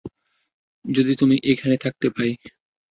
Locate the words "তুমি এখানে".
1.15-1.75